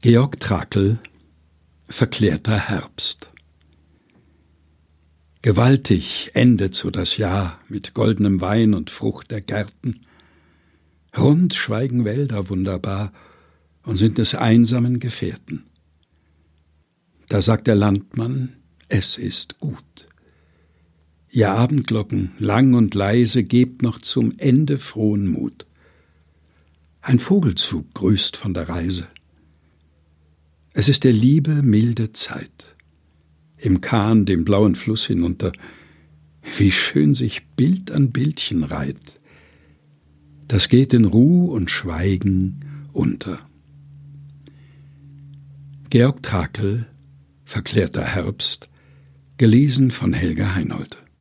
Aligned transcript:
Georg 0.00 0.38
Trakel 0.38 1.00
Verklärter 1.88 2.56
Herbst 2.56 3.32
Gewaltig 5.42 6.30
endet 6.34 6.76
so 6.76 6.92
das 6.92 7.16
Jahr 7.16 7.58
mit 7.68 7.94
goldenem 7.94 8.40
Wein 8.40 8.74
und 8.74 8.90
Frucht 8.90 9.32
der 9.32 9.40
Gärten. 9.40 9.98
Rund 11.16 11.54
schweigen 11.54 12.04
Wälder 12.04 12.48
wunderbar 12.48 13.12
und 13.82 13.96
sind 13.96 14.18
des 14.18 14.36
einsamen 14.36 15.00
Gefährten. 15.00 15.64
Da 17.28 17.42
sagt 17.42 17.66
der 17.66 17.74
Landmann, 17.74 18.52
es 18.86 19.18
ist 19.18 19.58
gut. 19.58 20.06
Ihr 21.28 21.50
Abendglocken, 21.50 22.30
lang 22.38 22.74
und 22.74 22.94
leise, 22.94 23.42
gebt 23.42 23.82
noch 23.82 24.00
zum 24.00 24.32
Ende 24.38 24.78
frohen 24.78 25.26
Mut. 25.26 25.66
Ein 27.00 27.18
Vogelzug 27.18 27.94
grüßt 27.94 28.36
von 28.36 28.54
der 28.54 28.68
Reise. 28.68 29.08
Es 30.72 30.88
ist 30.88 31.04
der 31.04 31.12
Liebe 31.12 31.62
milde 31.62 32.12
Zeit. 32.12 32.74
Im 33.56 33.80
Kahn 33.80 34.26
dem 34.26 34.44
blauen 34.44 34.76
Fluss 34.76 35.06
hinunter, 35.06 35.52
wie 36.56 36.70
schön 36.70 37.14
sich 37.14 37.46
Bild 37.56 37.90
an 37.90 38.10
Bildchen 38.10 38.64
reiht. 38.64 39.18
Das 40.46 40.68
geht 40.68 40.94
in 40.94 41.04
Ruh 41.04 41.52
und 41.52 41.70
Schweigen 41.70 42.86
unter. 42.92 43.40
Georg 45.90 46.22
Trakel, 46.22 46.86
Verklärter 47.44 48.04
Herbst, 48.04 48.68
gelesen 49.38 49.90
von 49.90 50.12
Helga 50.12 50.54
Heinold. 50.54 50.98